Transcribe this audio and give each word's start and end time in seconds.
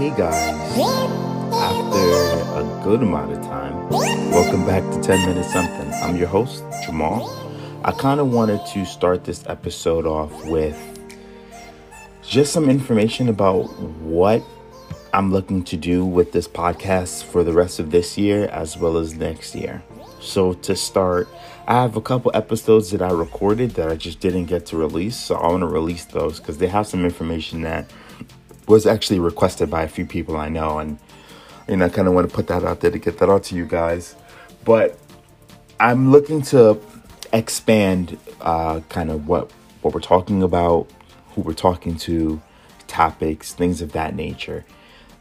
Hey 0.00 0.08
guys, 0.16 0.78
after 1.52 2.58
a 2.58 2.80
good 2.82 3.02
amount 3.02 3.32
of 3.32 3.42
time, 3.42 3.90
welcome 4.30 4.64
back 4.64 4.82
to 4.94 5.02
10 5.02 5.28
Minutes 5.28 5.52
Something. 5.52 5.92
I'm 5.92 6.16
your 6.16 6.26
host, 6.26 6.64
Jamal. 6.86 7.28
I 7.84 7.92
kind 7.92 8.18
of 8.18 8.32
wanted 8.32 8.64
to 8.68 8.86
start 8.86 9.24
this 9.24 9.44
episode 9.46 10.06
off 10.06 10.32
with 10.46 10.74
just 12.22 12.50
some 12.50 12.70
information 12.70 13.28
about 13.28 13.64
what 14.00 14.42
I'm 15.12 15.32
looking 15.32 15.64
to 15.64 15.76
do 15.76 16.06
with 16.06 16.32
this 16.32 16.48
podcast 16.48 17.24
for 17.24 17.44
the 17.44 17.52
rest 17.52 17.78
of 17.78 17.90
this 17.90 18.16
year 18.16 18.46
as 18.46 18.78
well 18.78 18.96
as 18.96 19.12
next 19.12 19.54
year. 19.54 19.82
So, 20.18 20.54
to 20.54 20.76
start, 20.76 21.28
I 21.66 21.74
have 21.74 21.96
a 21.96 22.00
couple 22.00 22.30
episodes 22.32 22.90
that 22.92 23.02
I 23.02 23.10
recorded 23.10 23.72
that 23.72 23.90
I 23.90 23.96
just 23.96 24.20
didn't 24.20 24.46
get 24.46 24.64
to 24.66 24.78
release. 24.78 25.16
So, 25.16 25.34
I 25.34 25.48
want 25.48 25.60
to 25.60 25.66
release 25.66 26.06
those 26.06 26.40
because 26.40 26.56
they 26.56 26.68
have 26.68 26.86
some 26.86 27.04
information 27.04 27.60
that 27.62 27.90
was 28.70 28.86
actually 28.86 29.18
requested 29.18 29.68
by 29.68 29.82
a 29.82 29.88
few 29.88 30.06
people 30.06 30.36
I 30.36 30.48
know. 30.48 30.78
And, 30.78 30.98
and 31.68 31.84
I 31.84 31.88
kind 31.88 32.08
of 32.08 32.14
want 32.14 32.30
to 32.30 32.34
put 32.34 32.46
that 32.46 32.64
out 32.64 32.80
there 32.80 32.90
to 32.90 32.98
get 32.98 33.18
that 33.18 33.28
out 33.28 33.42
to 33.44 33.56
you 33.56 33.66
guys. 33.66 34.14
But 34.64 34.98
I'm 35.78 36.10
looking 36.10 36.40
to 36.42 36.80
expand 37.32 38.18
uh, 38.40 38.80
kind 38.88 39.10
of 39.10 39.26
what, 39.26 39.50
what 39.82 39.92
we're 39.92 40.00
talking 40.00 40.42
about, 40.42 40.88
who 41.32 41.42
we're 41.42 41.52
talking 41.52 41.96
to, 41.96 42.40
topics, 42.86 43.52
things 43.52 43.82
of 43.82 43.92
that 43.92 44.14
nature. 44.14 44.64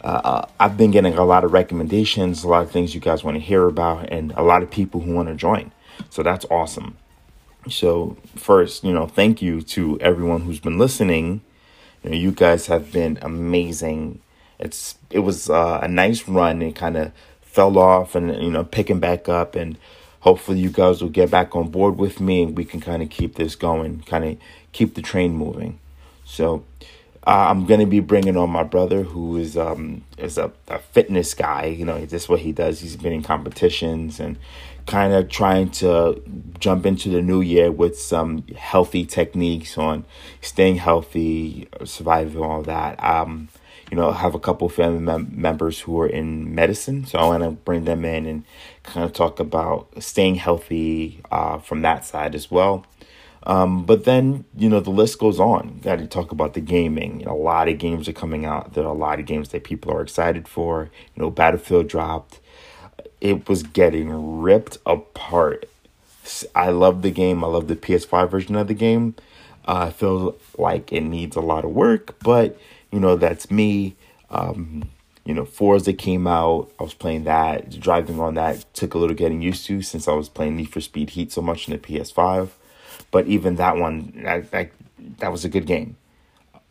Uh, 0.04 0.22
uh, 0.24 0.48
I've 0.60 0.78
been 0.78 0.92
getting 0.92 1.16
a 1.16 1.26
lot 1.26 1.44
of 1.44 1.52
recommendations, 1.52 2.44
a 2.44 2.48
lot 2.48 2.64
of 2.64 2.72
things 2.72 2.96
you 2.96 3.02
guys 3.02 3.24
want 3.24 3.36
to 3.36 3.42
hear 3.42 3.68
about, 3.68 4.10
and 4.10 4.32
a 4.38 4.44
lot 4.44 4.64
of 4.64 4.72
people 4.72 5.02
who 5.02 5.14
want 5.14 5.28
to 5.28 5.36
join. 5.36 5.72
So 6.10 6.24
that's 6.24 6.46
awesome. 6.50 6.98
So, 7.70 8.16
first, 8.36 8.84
you 8.86 8.94
know, 8.94 9.06
thank 9.06 9.42
you 9.42 9.62
to 9.62 10.00
everyone 10.00 10.42
who's 10.42 10.62
been 10.62 10.78
listening. 10.78 11.42
You, 12.04 12.10
know, 12.10 12.16
you 12.16 12.32
guys 12.32 12.68
have 12.68 12.92
been 12.92 13.20
amazing. 13.22 14.22
It's 14.60 14.98
it 15.10 15.20
was 15.20 15.50
uh, 15.50 15.80
a 15.82 15.88
nice 15.88 16.28
run. 16.28 16.62
It 16.62 16.76
kind 16.76 16.98
of 16.98 17.12
fell 17.42 17.78
off, 17.78 18.16
and 18.16 18.36
you 18.42 18.52
know, 18.52 18.64
picking 18.64 19.00
back 19.00 19.30
up, 19.30 19.56
and 19.56 19.78
hopefully, 20.22 20.60
you 20.60 20.70
guys 20.70 21.02
will 21.02 21.10
get 21.10 21.32
back 21.32 21.56
on 21.56 21.70
board 21.70 21.98
with 21.98 22.20
me, 22.20 22.44
and 22.44 22.58
we 22.58 22.66
can 22.66 22.82
kind 22.82 23.02
of 23.02 23.10
keep 23.10 23.36
this 23.36 23.56
going, 23.56 24.02
kind 24.02 24.26
of 24.26 24.38
keep 24.72 24.96
the 24.96 25.02
train 25.02 25.34
moving. 25.34 25.80
So, 26.26 26.64
uh, 27.28 27.48
I'm 27.50 27.66
gonna 27.66 27.86
be 27.86 28.00
bringing 28.00 28.38
on 28.38 28.50
my 28.50 28.64
brother, 28.64 29.04
who 29.04 29.38
is 29.38 29.58
um 29.58 30.04
is 30.18 30.38
a, 30.38 30.52
a 30.68 30.80
fitness 30.80 31.34
guy. 31.34 31.66
You 31.66 31.86
know, 31.86 32.06
that's 32.06 32.30
what 32.30 32.40
he 32.40 32.52
does. 32.52 32.80
He's 32.80 32.96
been 32.96 33.14
in 33.14 33.24
competitions 33.24 34.20
and 34.20 34.38
kind 34.86 35.14
of 35.14 35.30
trying 35.30 35.70
to 35.70 36.22
jump 36.60 36.86
into 36.86 37.10
the 37.10 37.22
new 37.22 37.42
year 37.42 37.72
with 37.72 38.00
some 38.00 38.44
healthy 38.56 39.06
techniques 39.06 39.78
on 39.78 40.06
staying 40.42 40.78
healthy, 40.78 41.68
surviving 41.84 42.42
all 42.42 42.64
that. 42.64 43.02
Um, 43.04 43.50
you 43.92 43.98
know, 43.98 44.10
I 44.10 44.14
have 44.14 44.36
a 44.36 44.40
couple 44.40 44.70
family 44.70 45.00
mem- 45.00 45.32
members 45.32 45.80
who 45.82 46.00
are 46.02 46.08
in 46.08 46.54
medicine, 46.54 47.06
so 47.06 47.20
I 47.20 47.26
want 47.26 47.44
to 47.44 47.52
bring 47.52 47.86
them 47.86 48.06
in 48.06 48.26
and 48.26 48.44
kind 48.84 49.04
of 49.04 49.14
talk 49.14 49.40
about 49.40 49.88
staying 50.00 50.36
healthy 50.36 51.22
uh, 51.32 51.58
from 51.60 51.82
that 51.82 52.06
side 52.06 52.36
as 52.36 52.50
well. 52.52 52.86
Um, 53.44 53.86
but 53.86 54.04
then, 54.04 54.46
you 54.56 54.70
know, 54.70 54.80
the 54.80 54.90
list 54.90 55.20
goes 55.20 55.40
on. 55.40 55.80
Got 55.80 56.00
to 56.00 56.08
talk 56.08 56.32
about 56.32 56.54
the 56.54 56.62
gaming. 56.62 57.22
You 57.22 57.28
know, 57.28 57.34
a 57.34 57.42
lot 57.42 57.70
of 57.70 57.78
games 57.78 58.08
are 58.10 58.14
coming 58.14 58.46
out. 58.46 58.74
There 58.74 58.84
are 58.84 58.94
a 58.94 58.94
lot 58.94 59.20
of 59.20 59.26
games 59.26 59.50
that 59.50 59.64
people 59.64 59.92
are 59.92 60.02
excited 60.02 60.48
for. 60.48 60.90
You 61.16 61.24
know, 61.24 61.30
Battlefield 61.30 61.88
dropped. 61.88 62.40
It 63.22 63.48
was 63.48 63.64
getting 63.64 64.42
ripped 64.42 64.78
apart. 64.86 65.70
I 66.54 66.70
love 66.70 67.02
the 67.02 67.12
game. 67.12 67.44
I 67.44 67.48
love 67.48 67.68
the 67.68 67.76
PS5 67.76 68.30
version 68.30 68.56
of 68.56 68.68
the 68.68 68.74
game. 68.74 69.16
Uh, 69.68 69.86
I 69.88 69.90
feel 69.92 70.36
like 70.58 70.92
it 70.92 71.02
needs 71.02 71.36
a 71.36 71.42
lot 71.42 71.66
of 71.66 71.72
work, 71.72 72.18
but, 72.20 72.58
you 72.92 73.00
know, 73.00 73.16
that's 73.16 73.52
me. 73.52 73.96
Um, 74.30 74.90
you 75.26 75.34
know, 75.34 75.46
Forza 75.46 75.94
came 75.94 76.28
out. 76.28 76.72
I 76.80 76.84
was 76.84 76.94
playing 76.94 77.26
that. 77.26 77.80
Driving 77.80 78.20
on 78.20 78.36
that 78.36 78.66
took 78.74 78.94
a 78.94 78.98
little 78.98 79.16
getting 79.16 79.42
used 79.42 79.66
to 79.68 79.82
since 79.82 80.08
I 80.08 80.14
was 80.14 80.30
playing 80.30 80.56
Need 80.56 80.70
for 80.70 80.82
Speed 80.82 81.12
Heat 81.12 81.32
so 81.32 81.42
much 81.42 81.68
in 81.68 81.74
the 81.74 81.80
PS5 81.80 82.50
but 83.12 83.28
even 83.28 83.56
that 83.56 83.78
one, 83.78 84.14
that 84.24 84.52
that, 84.52 84.72
that 85.20 85.32
was 85.32 85.46
a 85.46 85.50
good 85.50 85.66
game. 85.66 85.98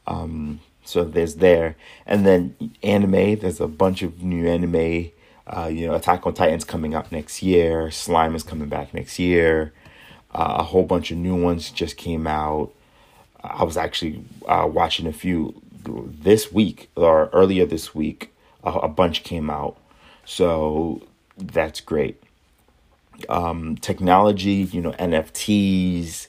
Um, 0.06 0.60
so 0.84 1.04
there's 1.04 1.36
there, 1.36 1.76
and 2.06 2.26
then 2.26 2.72
anime. 2.82 3.36
There's 3.38 3.60
a 3.60 3.68
bunch 3.68 4.02
of 4.02 4.22
new 4.22 4.48
anime. 4.48 5.10
Uh, 5.46 5.66
you 5.66 5.86
know, 5.86 5.94
Attack 5.94 6.26
on 6.26 6.34
Titan's 6.34 6.64
coming 6.64 6.94
up 6.94 7.10
next 7.10 7.42
year. 7.42 7.90
Slime 7.90 8.34
is 8.34 8.42
coming 8.42 8.68
back 8.68 8.92
next 8.92 9.18
year. 9.18 9.72
Uh, 10.34 10.56
a 10.58 10.62
whole 10.62 10.84
bunch 10.84 11.10
of 11.10 11.16
new 11.16 11.34
ones 11.34 11.70
just 11.70 11.96
came 11.96 12.26
out. 12.26 12.72
I 13.42 13.64
was 13.64 13.76
actually 13.76 14.22
uh, 14.46 14.68
watching 14.70 15.06
a 15.06 15.12
few 15.12 15.60
this 15.84 16.52
week 16.52 16.90
or 16.96 17.30
earlier 17.32 17.64
this 17.64 17.94
week. 17.94 18.32
a 18.62 18.88
bunch 18.88 19.22
came 19.22 19.48
out, 19.48 19.78
so 20.24 21.02
that's 21.38 21.80
great 21.80 22.20
um, 23.28 23.76
technology, 23.76 24.68
you 24.72 24.80
know, 24.80 24.92
NFTs. 24.92 26.28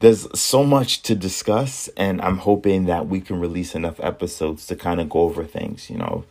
There's 0.00 0.38
so 0.38 0.62
much 0.64 1.02
to 1.02 1.14
discuss, 1.14 1.88
and 1.96 2.20
I'm 2.20 2.38
hoping 2.38 2.86
that 2.86 3.08
we 3.08 3.20
can 3.20 3.40
release 3.40 3.74
enough 3.74 3.98
episodes 4.00 4.66
to 4.66 4.76
kind 4.76 5.00
of 5.00 5.08
go 5.08 5.20
over 5.20 5.44
things. 5.44 5.90
You 5.90 5.98
know, 5.98 6.24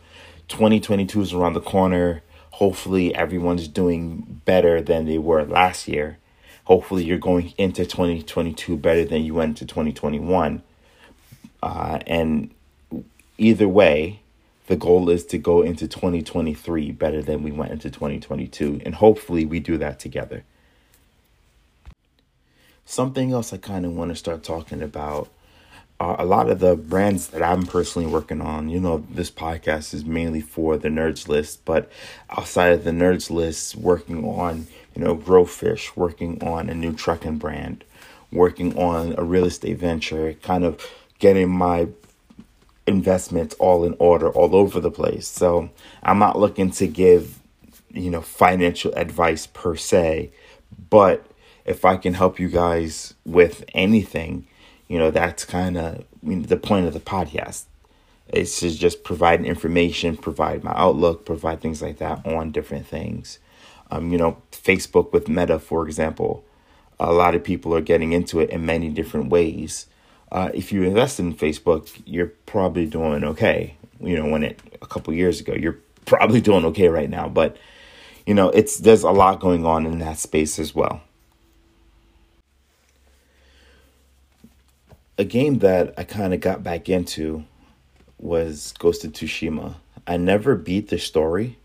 2022 0.48 1.20
is 1.20 1.32
around 1.32 1.54
the 1.54 1.60
corner. 1.60 2.22
Hopefully, 2.52 3.14
everyone's 3.14 3.68
doing 3.68 4.40
better 4.44 4.80
than 4.80 5.04
they 5.04 5.18
were 5.18 5.44
last 5.44 5.86
year. 5.86 6.18
Hopefully, 6.64 7.04
you're 7.04 7.18
going 7.18 7.52
into 7.58 7.84
2022 7.84 8.76
better 8.76 9.04
than 9.04 9.22
you 9.22 9.34
went 9.34 9.58
to 9.58 9.66
2021. 9.66 10.62
Uh, 11.62 11.98
and 12.06 12.50
either 13.36 13.68
way, 13.68 14.20
the 14.68 14.76
goal 14.76 15.08
is 15.08 15.24
to 15.24 15.38
go 15.38 15.62
into 15.62 15.88
2023 15.88 16.92
better 16.92 17.22
than 17.22 17.42
we 17.42 17.50
went 17.50 17.72
into 17.72 17.90
2022. 17.90 18.82
And 18.84 18.94
hopefully, 18.94 19.46
we 19.46 19.60
do 19.60 19.78
that 19.78 19.98
together. 19.98 20.44
Something 22.84 23.32
else 23.32 23.52
I 23.52 23.56
kind 23.56 23.86
of 23.86 23.96
want 23.96 24.10
to 24.10 24.14
start 24.14 24.42
talking 24.42 24.82
about 24.82 25.30
a 26.00 26.24
lot 26.24 26.48
of 26.48 26.60
the 26.60 26.76
brands 26.76 27.28
that 27.28 27.42
I'm 27.42 27.64
personally 27.66 28.06
working 28.06 28.42
on. 28.42 28.68
You 28.68 28.78
know, 28.78 29.04
this 29.10 29.30
podcast 29.30 29.94
is 29.94 30.04
mainly 30.04 30.42
for 30.42 30.76
the 30.76 30.88
Nerds 30.88 31.28
List, 31.28 31.64
but 31.64 31.90
outside 32.30 32.72
of 32.72 32.84
the 32.84 32.90
Nerds 32.90 33.30
List, 33.30 33.74
working 33.74 34.24
on, 34.24 34.66
you 34.94 35.02
know, 35.02 35.16
Growfish, 35.16 35.96
working 35.96 36.42
on 36.42 36.68
a 36.68 36.74
new 36.74 36.92
trucking 36.92 37.38
brand, 37.38 37.84
working 38.30 38.78
on 38.78 39.14
a 39.18 39.24
real 39.24 39.46
estate 39.46 39.78
venture, 39.78 40.34
kind 40.34 40.64
of 40.64 40.86
getting 41.18 41.48
my 41.48 41.88
investments 42.88 43.54
all 43.58 43.84
in 43.84 43.94
order 43.98 44.30
all 44.30 44.56
over 44.56 44.80
the 44.80 44.90
place. 44.90 45.28
So 45.28 45.70
I'm 46.02 46.18
not 46.18 46.38
looking 46.38 46.70
to 46.72 46.88
give, 46.88 47.38
you 47.90 48.10
know, 48.10 48.22
financial 48.22 48.92
advice 48.94 49.46
per 49.46 49.76
se, 49.76 50.32
but 50.90 51.24
if 51.64 51.84
I 51.84 51.98
can 51.98 52.14
help 52.14 52.40
you 52.40 52.48
guys 52.48 53.14
with 53.26 53.64
anything, 53.74 54.46
you 54.88 54.98
know, 54.98 55.10
that's 55.10 55.44
kind 55.44 55.76
of 55.76 56.04
the 56.22 56.56
point 56.56 56.86
of 56.86 56.94
the 56.94 57.00
podcast. 57.00 57.64
It's 58.28 58.60
to 58.60 58.70
just 58.70 59.04
provide 59.04 59.44
information, 59.44 60.16
provide 60.16 60.64
my 60.64 60.72
outlook, 60.74 61.24
provide 61.24 61.60
things 61.60 61.80
like 61.80 61.98
that 61.98 62.26
on 62.26 62.52
different 62.52 62.86
things. 62.86 63.38
Um, 63.90 64.12
you 64.12 64.18
know, 64.18 64.42
Facebook 64.50 65.12
with 65.12 65.28
Meta, 65.28 65.58
for 65.58 65.86
example, 65.86 66.44
a 67.00 67.12
lot 67.12 67.34
of 67.34 67.44
people 67.44 67.74
are 67.74 67.80
getting 67.80 68.12
into 68.12 68.40
it 68.40 68.50
in 68.50 68.66
many 68.66 68.88
different 68.88 69.30
ways 69.30 69.86
uh, 70.30 70.50
if 70.52 70.72
you 70.72 70.82
invest 70.82 71.18
in 71.20 71.34
Facebook, 71.34 71.90
you're 72.04 72.32
probably 72.46 72.86
doing 72.86 73.24
okay. 73.24 73.76
You 74.00 74.16
know, 74.16 74.26
when 74.26 74.44
it 74.44 74.60
a 74.82 74.86
couple 74.86 75.12
years 75.14 75.40
ago, 75.40 75.54
you're 75.54 75.78
probably 76.04 76.40
doing 76.48 76.64
okay 76.66 76.88
right 76.88 77.08
now. 77.08 77.28
But 77.28 77.56
you 78.26 78.34
know, 78.34 78.50
it's 78.50 78.78
there's 78.78 79.02
a 79.02 79.10
lot 79.10 79.40
going 79.40 79.64
on 79.64 79.86
in 79.86 79.98
that 80.00 80.18
space 80.18 80.58
as 80.58 80.74
well. 80.74 81.00
A 85.16 85.24
game 85.24 85.58
that 85.58 85.94
I 85.96 86.04
kind 86.04 86.32
of 86.32 86.40
got 86.40 86.62
back 86.62 86.88
into 86.88 87.44
was 88.18 88.72
Ghost 88.78 89.04
of 89.04 89.12
Tsushima. 89.12 89.76
I 90.06 90.16
never 90.16 90.54
beat 90.54 90.88
the 90.88 90.98
story. 90.98 91.58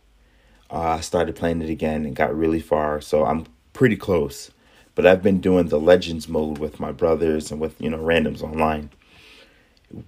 Uh, 0.71 0.97
I 0.97 1.01
started 1.01 1.35
playing 1.35 1.61
it 1.61 1.69
again 1.69 2.05
and 2.05 2.15
got 2.15 2.35
really 2.35 2.59
far, 2.59 2.99
so 2.99 3.25
I'm 3.25 3.45
pretty 3.73 3.95
close 3.95 4.49
but 4.95 5.05
I've 5.05 5.23
been 5.23 5.39
doing 5.39 5.67
the 5.67 5.79
legends 5.79 6.27
mode 6.27 6.57
with 6.57 6.79
my 6.79 6.91
brothers 6.91 7.51
and 7.51 7.59
with 7.59 7.79
you 7.81 7.89
know 7.89 7.99
randoms 7.99 8.41
online. 8.41 8.89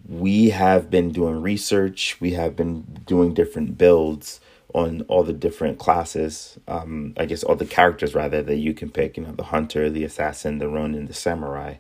We 0.08 0.50
have 0.50 0.90
been 0.90 1.12
doing 1.12 1.42
research. 1.42 2.18
We 2.20 2.32
have 2.32 2.56
been 2.56 2.82
doing 3.06 3.34
different 3.34 3.78
builds 3.78 4.40
on 4.74 5.02
all 5.04 5.24
the 5.24 5.34
different 5.34 5.78
classes. 5.80 6.60
Um, 6.68 7.14
I 7.18 7.26
guess 7.26 7.44
all 7.44 7.56
the 7.56 7.66
characters 7.66 8.16
rather 8.16 8.42
that 8.44 8.58
you 8.58 8.74
can 8.74 8.90
pick. 8.90 9.18
You 9.18 9.24
know, 9.24 9.32
the 9.32 9.44
hunter, 9.44 9.90
the 9.90 10.04
assassin, 10.04 10.58
the 10.58 10.68
ronin, 10.68 11.06
the 11.08 11.14
samurai. 11.14 11.76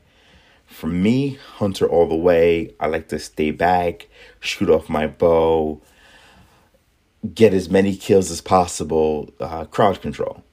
For 0.65 0.87
me, 0.87 1.37
hunter 1.57 1.87
all 1.87 2.07
the 2.07 2.15
way. 2.15 2.73
I 2.79 2.87
like 2.87 3.07
to 3.09 3.19
stay 3.19 3.51
back, 3.51 4.07
shoot 4.39 4.69
off 4.69 4.89
my 4.89 5.07
bow, 5.07 5.81
get 7.33 7.53
as 7.53 7.69
many 7.69 7.95
kills 7.95 8.31
as 8.31 8.41
possible. 8.41 9.29
Uh, 9.39 9.65
crowd 9.65 10.01
control 10.01 10.43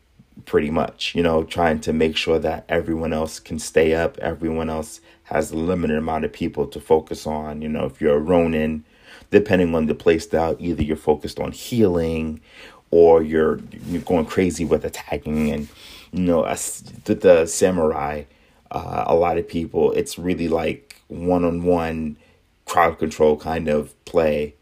pretty 0.52 0.70
much, 0.70 1.14
you 1.14 1.22
know, 1.22 1.42
trying 1.44 1.80
to 1.80 1.94
make 1.94 2.14
sure 2.14 2.38
that 2.38 2.62
everyone 2.68 3.10
else 3.10 3.40
can 3.40 3.58
stay 3.58 3.94
up, 3.94 4.18
everyone 4.18 4.68
else 4.68 5.00
has 5.22 5.50
a 5.50 5.56
limited 5.56 5.96
amount 5.96 6.26
of 6.26 6.30
people 6.30 6.66
to 6.66 6.78
focus 6.78 7.26
on. 7.26 7.62
You 7.62 7.70
know, 7.70 7.86
if 7.86 8.02
you're 8.02 8.16
a 8.16 8.20
Ronin, 8.20 8.84
depending 9.30 9.74
on 9.74 9.86
the 9.86 9.94
playstyle, 9.94 10.54
either 10.60 10.82
you're 10.82 10.94
focused 10.94 11.40
on 11.40 11.52
healing 11.52 12.42
or 12.90 13.22
you're, 13.22 13.60
you're 13.86 14.02
going 14.02 14.26
crazy 14.26 14.66
with 14.66 14.84
attacking. 14.84 15.50
And, 15.50 15.68
you 16.12 16.20
know, 16.20 16.42
as 16.42 16.82
the, 17.04 17.14
the 17.14 17.46
samurai, 17.46 18.24
uh, 18.70 19.04
a 19.06 19.14
lot 19.14 19.38
of 19.38 19.48
people, 19.48 19.92
it's 19.92 20.18
really 20.18 20.48
like 20.48 21.00
one 21.08 21.46
on 21.46 21.64
one 21.64 22.18
crowd 22.66 22.98
control 22.98 23.38
kind 23.38 23.68
of 23.68 23.94
play. 24.04 24.54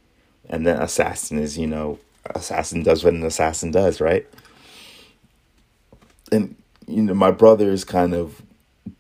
And 0.49 0.65
then 0.65 0.81
assassin 0.81 1.41
is, 1.41 1.59
you 1.59 1.67
know, 1.67 1.99
assassin 2.33 2.85
does 2.85 3.03
what 3.03 3.15
an 3.15 3.25
assassin 3.25 3.73
does, 3.73 4.01
right? 4.01 4.25
And, 6.33 6.57
you 6.87 7.03
know, 7.03 7.15
my 7.15 7.31
brother 7.31 7.71
is 7.71 7.85
kind 7.85 8.15
of 8.15 8.43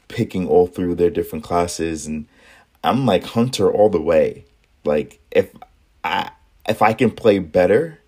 picking 0.08 0.46
all 0.48 0.66
through 0.66 0.96
their 0.96 1.10
different 1.10 1.44
classes 1.44 2.06
and 2.06 2.26
I'm 2.82 3.06
like 3.06 3.24
hunter 3.24 3.70
all 3.70 3.88
the 3.88 4.00
way. 4.00 4.44
Like 4.84 5.20
if 5.30 5.50
I 6.02 6.30
if 6.68 6.82
I 6.82 6.92
can 6.92 7.10
play 7.10 7.38
better, 7.38 8.00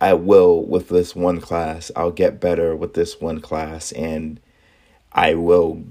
I 0.00 0.14
will 0.14 0.64
with 0.64 0.88
this 0.88 1.14
one 1.14 1.40
class. 1.40 1.90
I'll 1.96 2.10
get 2.10 2.40
better 2.40 2.74
with 2.76 2.94
this 2.94 3.20
one 3.20 3.40
class 3.40 3.92
and 3.92 4.40
I 5.12 5.34
will 5.34 5.84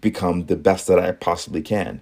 become 0.00 0.46
the 0.46 0.56
best 0.56 0.86
that 0.88 0.98
I 0.98 1.12
possibly 1.12 1.62
can. 1.62 2.00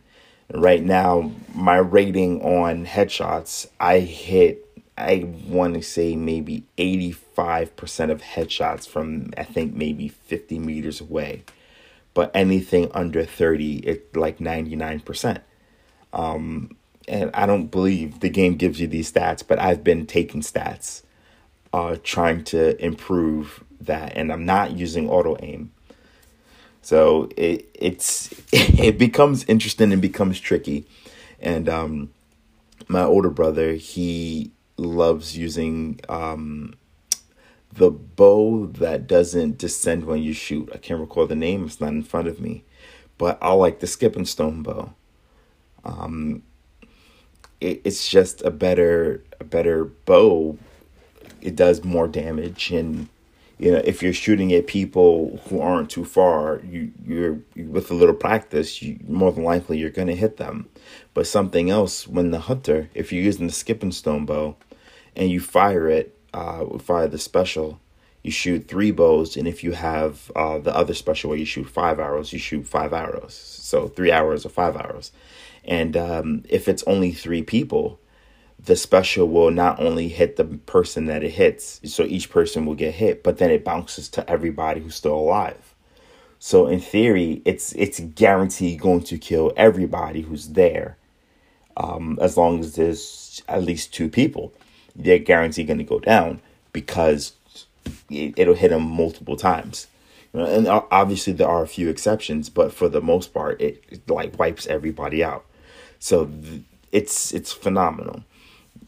Right 0.52 0.82
now, 0.82 1.32
my 1.54 1.76
rating 1.76 2.42
on 2.42 2.86
headshots, 2.86 3.68
I 3.80 4.00
hit 4.00 4.66
I 4.96 5.26
want 5.46 5.74
to 5.74 5.82
say 5.82 6.16
maybe 6.16 6.64
85% 6.78 8.10
of 8.10 8.22
headshots 8.22 8.86
from 8.86 9.30
I 9.36 9.44
think 9.44 9.74
maybe 9.74 10.08
50 10.08 10.58
meters 10.58 11.00
away. 11.00 11.44
But 12.14 12.30
anything 12.34 12.90
under 12.92 13.24
30 13.24 13.76
it's 13.78 14.16
like 14.16 14.38
99% 14.38 15.40
um, 16.12 16.76
and 17.08 17.30
i 17.34 17.46
don't 17.46 17.68
believe 17.68 18.20
the 18.20 18.28
game 18.28 18.54
gives 18.56 18.80
you 18.80 18.86
these 18.86 19.10
stats 19.10 19.42
but 19.46 19.58
i've 19.58 19.82
been 19.82 20.06
taking 20.06 20.42
stats 20.42 21.02
uh, 21.72 21.96
trying 22.02 22.44
to 22.44 22.80
improve 22.84 23.64
that 23.80 24.12
and 24.14 24.32
i'm 24.32 24.44
not 24.44 24.72
using 24.72 25.08
auto 25.08 25.36
aim. 25.40 25.72
So 26.82 27.30
it 27.36 27.68
it's 27.74 28.32
it 28.52 28.98
becomes 28.98 29.44
interesting 29.44 29.92
and 29.92 30.02
becomes 30.02 30.40
tricky. 30.40 30.84
And 31.40 31.68
um, 31.68 32.10
my 32.88 33.02
older 33.02 33.30
brother 33.30 33.74
he 33.74 34.50
loves 34.76 35.36
using 35.36 36.00
um, 36.08 36.74
the 37.72 37.90
bow 37.90 38.66
that 38.66 39.06
doesn't 39.06 39.58
descend 39.58 40.04
when 40.04 40.22
you 40.22 40.32
shoot. 40.32 40.69
I 40.74 40.78
can't 40.78 41.00
recall 41.00 41.26
the 41.26 41.36
name, 41.36 41.64
it's 41.64 41.80
not 41.80 41.90
in 41.90 42.02
front 42.02 42.28
of 42.28 42.40
me. 42.40 42.64
But 43.19 43.38
I 43.40 43.52
like 43.52 43.80
the 43.80 43.86
skipping 43.86 44.24
stone 44.26 44.62
bow. 44.62 44.94
Um 45.84 46.42
it, 47.60 47.80
it's 47.84 48.08
just 48.08 48.42
a 48.42 48.50
better 48.50 49.22
a 49.40 49.44
better 49.44 49.84
bow. 49.84 50.58
It 51.40 51.56
does 51.56 51.84
more 51.84 52.08
damage 52.08 52.70
and 52.70 53.08
you 53.62 53.70
know 53.70 53.82
if 53.85 54.03
you're 54.03 54.12
shooting 54.12 54.53
at 54.53 54.67
people 54.67 55.41
who 55.49 55.61
aren't 55.61 55.91
too 55.91 56.05
far 56.05 56.61
you 56.64 56.93
you're 57.05 57.38
with 57.56 57.91
a 57.91 57.94
little 57.94 58.14
practice 58.14 58.82
you 58.82 58.99
more 59.06 59.32
than 59.32 59.44
likely 59.44 59.79
you're 59.79 59.91
going 59.91 60.09
to 60.09 60.17
hit 60.17 60.37
them 60.37 60.69
but 61.14 61.26
something 61.26 61.70
else 61.70 62.09
when 62.09 62.31
the 62.31 62.41
hunter 62.41 62.91
if 62.94 63.12
you're 63.12 63.23
using 63.23 63.47
the 63.47 63.53
skipping 63.53 63.93
stone 63.93 64.26
bow 64.26 64.56
and 65.14 65.31
you 65.31 65.41
fire 65.41 65.88
it 65.88 66.19
uh, 66.35 66.79
fire 66.79 67.06
the 67.06 67.19
special, 67.19 67.81
you 68.23 68.31
shoot 68.31 68.69
three 68.69 68.91
bows, 68.91 69.37
and 69.37 69.47
if 69.49 69.64
you 69.64 69.73
have 69.73 70.31
uh, 70.37 70.59
the 70.59 70.75
other 70.75 70.94
special 70.94 71.31
where 71.31 71.38
you 71.38 71.44
shoot 71.44 71.69
five 71.69 71.99
arrows, 71.99 72.32
you 72.32 72.38
shoot 72.38 72.67
five 72.67 72.93
arrows. 72.93 73.35
So 73.35 73.88
three 73.88 74.11
arrows 74.11 74.47
or 74.47 74.49
five 74.49 74.76
arrows. 74.76 75.12
And 75.64 75.97
um, 75.97 76.43
if 76.49 76.69
it's 76.69 76.82
only 76.85 77.12
three 77.12 77.43
people, 77.43 78.00
the 78.64 78.76
special 78.76 79.29
will 79.29 79.50
not 79.50 79.81
only 79.81 80.09
hit 80.09 80.37
the 80.37 80.44
person 80.44 81.06
that 81.06 81.25
it 81.25 81.31
hits, 81.31 81.81
so 81.85 82.05
each 82.05 82.31
person 82.31 82.64
will 82.64 82.75
get 82.75 82.94
hit, 82.94 83.23
but 83.23 83.38
then 83.38 83.50
it 83.50 83.64
bounces 83.64 84.09
to 84.11 84.29
everybody 84.31 84.81
who's 84.81 84.94
still 84.94 85.14
alive. 85.14 85.75
So 86.38 86.67
in 86.67 86.81
theory, 86.81 87.43
it's 87.44 87.73
it's 87.75 88.00
guaranteed 88.00 88.81
going 88.81 89.03
to 89.05 89.19
kill 89.19 89.53
everybody 89.56 90.23
who's 90.23 90.49
there, 90.50 90.97
um, 91.76 92.19
as 92.20 92.37
long 92.37 92.61
as 92.61 92.75
there's 92.75 93.43
at 93.49 93.62
least 93.64 93.94
two 93.94 94.09
people 94.09 94.53
they're 94.94 95.19
guaranteed 95.19 95.67
going 95.67 95.79
to 95.79 95.85
go 95.85 95.99
down 95.99 96.41
because 96.73 97.35
it, 98.11 98.47
will 98.47 98.55
hit 98.55 98.70
them 98.70 98.82
multiple 98.82 99.37
times. 99.37 99.87
And 100.32 100.67
obviously 100.69 101.32
there 101.32 101.49
are 101.49 101.62
a 101.62 101.69
few 101.69 101.88
exceptions, 101.88 102.49
but 102.49 102.73
for 102.73 102.88
the 102.88 103.03
most 103.03 103.35
part, 103.35 103.61
it, 103.61 103.82
it 103.91 104.09
like 104.09 104.38
wipes 104.38 104.67
everybody 104.67 105.23
out. 105.23 105.44
So 105.99 106.31
it's 106.91 107.32
it's 107.32 107.53
phenomenal. 107.53 108.25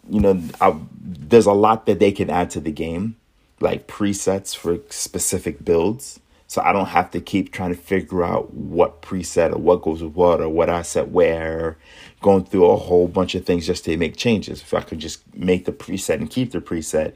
You 0.09 0.21
know, 0.21 0.43
I, 0.61 0.77
there's 1.01 1.47
a 1.47 1.53
lot 1.53 1.87
that 1.87 1.99
they 1.99 2.13
can 2.13 2.31
add 2.31 2.51
to 2.51 2.61
the 2.61 2.73
game, 2.73 3.17
like 3.61 3.87
presets 3.87 4.55
for 4.55 4.79
specific 4.91 5.65
builds. 5.65 6.21
So 6.47 6.63
I 6.63 6.73
don't 6.73 6.87
have 6.87 7.11
to 7.13 7.21
keep 7.21 7.53
trying 7.53 7.75
to 7.75 7.81
figure 7.81 8.23
out 8.23 8.53
what 8.53 9.03
preset 9.03 9.53
or 9.53 9.59
what 9.59 9.83
goes 9.83 10.03
with 10.03 10.15
what 10.15 10.41
or 10.41 10.49
what 10.49 10.71
I 10.71 10.83
set 10.83 11.09
where, 11.09 11.79
going 12.21 12.45
through 12.45 12.67
a 12.67 12.77
whole 12.77 13.09
bunch 13.09 13.35
of 13.35 13.45
things 13.45 13.67
just 13.67 13.85
to 13.87 13.97
make 13.97 14.17
changes. 14.17 14.61
If 14.61 14.75
I 14.75 14.83
could 14.83 14.99
just 14.99 15.23
make 15.35 15.65
the 15.65 15.73
preset 15.73 16.17
and 16.17 16.31
keep 16.31 16.53
the 16.53 16.61
preset 16.61 17.15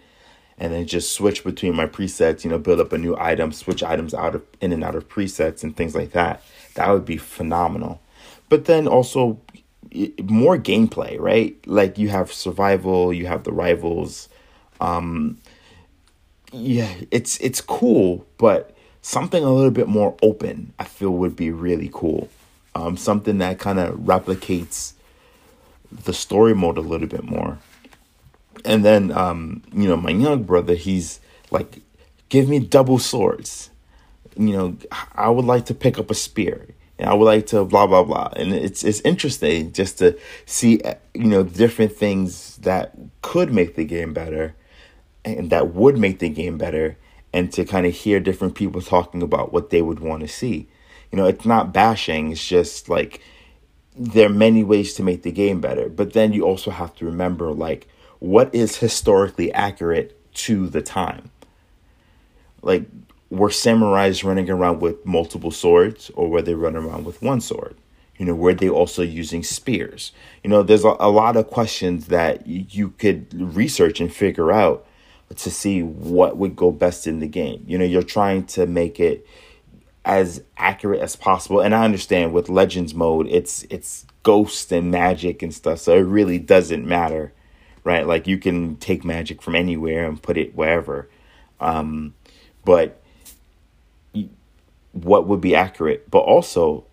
and 0.59 0.73
then 0.73 0.87
just 0.87 1.13
switch 1.13 1.45
between 1.45 1.77
my 1.77 1.87
presets, 1.87 2.43
you 2.43 2.51
know, 2.51 2.59
build 2.59 2.81
up 2.81 2.93
a 2.93 2.99
new 2.99 3.17
item, 3.17 3.53
switch 3.53 3.83
items 3.83 4.13
out 4.13 4.35
of 4.35 4.43
in 4.61 4.73
and 4.73 4.83
out 4.83 4.97
of 4.97 5.09
presets 5.09 5.63
and 5.63 5.77
things 5.77 5.95
like 5.95 6.13
that, 6.13 6.43
that 6.75 6.91
would 6.91 7.05
be 7.05 7.17
phenomenal. 7.17 8.01
But 8.49 8.65
then 8.65 8.89
also 8.89 9.39
more 10.23 10.59
gameplay, 10.59 11.19
right? 11.19 11.57
Like 11.67 11.99
you 11.99 12.09
have 12.09 12.33
survival, 12.33 13.13
you 13.13 13.27
have 13.27 13.45
the 13.45 13.53
rivals. 13.53 14.29
Um 14.81 15.39
yeah, 16.53 16.95
it's 17.11 17.39
it's 17.41 17.61
cool, 17.61 18.27
but 18.39 18.75
something 19.03 19.43
a 19.43 19.51
little 19.51 19.71
bit 19.71 19.89
more 19.89 20.17
open, 20.23 20.73
I 20.79 20.85
feel 20.85 21.11
would 21.11 21.37
be 21.37 21.51
really 21.51 21.91
cool. 21.93 22.29
Um, 22.75 22.97
something 22.97 23.39
that 23.39 23.59
kind 23.59 23.79
of 23.79 23.97
replicates 24.01 24.93
the 25.91 26.13
story 26.13 26.55
mode 26.55 26.79
a 26.79 26.83
little 26.83 27.07
bit 27.07 27.25
more. 27.25 27.59
And 28.65 28.85
then, 28.85 29.11
um, 29.13 29.63
you 29.73 29.89
know, 29.89 29.97
my 29.97 30.11
young 30.11 30.43
brother, 30.43 30.75
he's 30.75 31.21
like, 31.51 31.81
give 32.29 32.49
me 32.49 32.59
double 32.59 32.99
swords. 32.99 33.71
You 34.37 34.53
know, 34.53 34.77
I 35.15 35.31
would 35.31 35.45
like 35.45 35.67
to 35.67 35.75
pick 35.75 35.99
up 35.99 36.11
a 36.11 36.15
spear. 36.15 36.67
And 36.99 37.09
I 37.09 37.15
would 37.15 37.25
like 37.25 37.47
to 37.49 37.65
blah 37.65 37.87
blah 37.87 38.05
blah. 38.05 38.33
And 38.37 38.53
it's 38.53 38.85
it's 38.85 39.01
interesting 39.01 39.73
just 39.73 39.99
to 39.99 40.19
see 40.47 40.81
uh, 40.81 40.95
you 41.15 41.25
know 41.25 41.43
different 41.43 41.93
things 41.93 42.57
that 42.59 42.95
could 43.23 43.53
make 43.53 43.77
the 43.77 43.85
game 43.85 44.13
better 44.13 44.55
and 45.25 45.51
that 45.51 45.75
would 45.75 45.99
make 45.99 46.19
the 46.19 46.29
game 46.29 46.59
better 46.59 46.97
and 47.33 47.53
to 47.53 47.65
kind 47.65 47.87
of 47.87 47.95
hear 47.95 48.21
different 48.21 48.55
people 48.55 48.81
talking 48.81 49.23
about 49.23 49.53
what 49.53 49.71
they 49.71 49.83
would 49.83 50.01
want 50.01 50.23
to 50.23 50.29
see. 50.29 50.69
You 51.13 51.17
know, 51.17 51.27
it's 51.27 51.45
not 51.45 51.73
bashing, 51.73 52.33
it's 52.33 52.47
just 52.47 52.89
like 52.89 53.21
there 53.97 54.27
are 54.27 54.33
many 54.33 54.63
ways 54.63 54.95
to 54.95 55.03
make 55.03 55.23
the 55.23 55.33
game 55.33 55.61
better. 55.61 55.89
But 55.89 56.13
then 56.13 56.33
you 56.33 56.45
also 56.45 56.71
have 56.71 56.95
to 56.97 57.05
remember 57.05 57.53
like 57.53 57.89
what 58.19 58.55
is 58.55 58.77
historically 58.77 59.53
accurate 59.53 60.15
to 60.35 60.69
the 60.69 60.83
time. 60.83 61.31
Like 62.63 62.87
were 63.31 63.49
samurais 63.49 64.25
running 64.25 64.49
around 64.49 64.81
with 64.81 65.05
multiple 65.05 65.51
swords 65.51 66.11
or 66.15 66.29
were 66.29 66.43
they 66.43 66.55
running 66.55 66.85
around 66.85 67.05
with 67.05 67.21
one 67.23 67.41
sword? 67.41 67.77
You 68.17 68.27
know, 68.27 68.35
were 68.35 68.55
they 68.55 68.69
also 68.69 69.03
using 69.03 69.45
spears? 69.45 70.13
You 70.43 70.51
know, 70.51 70.63
there's 70.63 70.85
a, 70.85 70.97
a 70.99 71.11
lot 71.11 71.37
of 71.37 71.49
questions 71.49 72.07
that 72.07 72.47
you 72.47 72.91
could 72.99 73.33
research 73.33 74.01
and 74.01 74.13
figure 74.13 74.51
out 74.51 74.87
to 75.37 75.51
see 75.51 75.83
what 75.83 76.37
would 76.37 76.57
go 76.57 76.73
best 76.73 77.07
in 77.07 77.21
the 77.21 77.29
game. 77.29 77.65
You 77.67 77.79
know, 77.79 77.85
you're 77.85 78.03
trying 78.03 78.47
to 78.47 78.67
make 78.67 78.99
it 78.99 79.27
as 80.05 80.43
accurate 80.57 81.01
as 81.01 81.17
possible. 81.17 81.61
And 81.61 81.75
I 81.75 81.85
understand 81.85 82.33
with 82.33 82.49
Legends 82.49 82.95
mode, 82.95 83.29
it's 83.29 83.65
it's 83.71 84.07
ghosts 84.23 84.73
and 84.73 84.91
magic 84.91 85.43
and 85.43 85.55
stuff, 85.55 85.81
so 85.81 85.93
it 85.93 86.01
really 86.01 86.39
doesn't 86.39 86.87
matter, 86.87 87.33
right? 87.85 88.07
Like 88.07 88.27
you 88.27 88.39
can 88.39 88.77
take 88.77 89.05
magic 89.05 89.43
from 89.43 89.55
anywhere 89.55 90.09
and 90.09 90.21
put 90.21 90.39
it 90.39 90.57
wherever. 90.57 91.09
Um, 91.61 92.15
but 92.65 92.98
what 95.05 95.27
would 95.27 95.41
be 95.41 95.55
accurate? 95.55 96.11
But 96.11 96.21
also, 96.21 96.85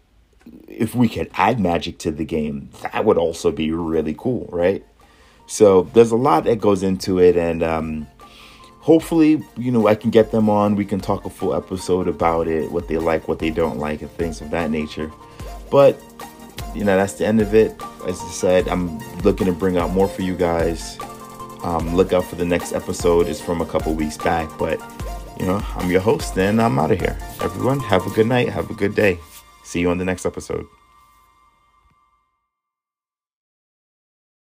if 0.67 0.95
we 0.95 1.09
could 1.09 1.29
add 1.33 1.59
magic 1.59 1.97
to 1.99 2.11
the 2.11 2.25
game, 2.25 2.69
that 2.81 3.05
would 3.05 3.17
also 3.17 3.51
be 3.51 3.71
really 3.71 4.15
cool, 4.17 4.47
right? 4.51 4.85
So 5.47 5.83
there's 5.93 6.11
a 6.11 6.15
lot 6.15 6.45
that 6.45 6.59
goes 6.59 6.83
into 6.83 7.19
it, 7.19 7.35
and 7.37 7.61
um, 7.63 8.07
hopefully, 8.79 9.43
you 9.57 9.71
know, 9.71 9.87
I 9.87 9.95
can 9.95 10.09
get 10.09 10.31
them 10.31 10.49
on. 10.49 10.75
We 10.75 10.85
can 10.85 10.99
talk 10.99 11.25
a 11.25 11.29
full 11.29 11.53
episode 11.53 12.07
about 12.07 12.47
it, 12.47 12.71
what 12.71 12.87
they 12.87 12.97
like, 12.97 13.27
what 13.27 13.39
they 13.39 13.51
don't 13.51 13.77
like, 13.77 14.01
and 14.01 14.11
things 14.11 14.41
of 14.41 14.49
that 14.51 14.71
nature. 14.71 15.11
But, 15.69 15.99
you 16.73 16.83
know, 16.83 16.95
that's 16.95 17.13
the 17.13 17.25
end 17.25 17.41
of 17.41 17.53
it. 17.53 17.75
As 18.07 18.19
I 18.21 18.29
said, 18.29 18.67
I'm 18.67 18.99
looking 19.21 19.47
to 19.47 19.53
bring 19.53 19.77
out 19.77 19.91
more 19.91 20.07
for 20.07 20.21
you 20.21 20.35
guys. 20.35 20.97
Um, 21.63 21.95
look 21.95 22.13
out 22.13 22.25
for 22.25 22.35
the 22.35 22.45
next 22.45 22.73
episode. 22.73 23.27
It's 23.27 23.41
from 23.41 23.61
a 23.61 23.65
couple 23.65 23.93
weeks 23.93 24.17
back, 24.17 24.49
but 24.59 24.79
you 25.39 25.45
know, 25.45 25.61
I'm 25.75 25.89
your 25.91 26.01
host, 26.01 26.37
and 26.37 26.61
I'm 26.61 26.79
out 26.79 26.91
of 26.91 26.99
here. 26.99 27.17
Everyone, 27.41 27.79
have 27.81 28.05
a 28.05 28.09
good 28.11 28.27
night. 28.27 28.49
Have 28.49 28.69
a 28.69 28.73
good 28.73 28.95
day. 28.95 29.19
See 29.63 29.81
you 29.81 29.89
on 29.89 29.97
the 29.97 30.05
next 30.05 30.25
episode. 30.25 30.67